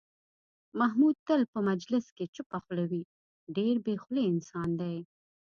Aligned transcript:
محمود 0.79 1.15
تل 1.27 1.41
په 1.53 1.59
مجلس 1.69 2.05
کې 2.15 2.25
چوپه 2.35 2.57
خوله 2.63 2.85
وي، 2.91 3.03
ډېر 3.57 3.73
بې 3.85 3.95
خولې 4.03 4.23
انسان 4.33 4.69
دی. 4.81 4.95